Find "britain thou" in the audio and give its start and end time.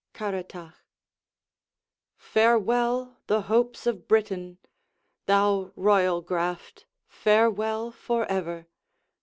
4.07-5.71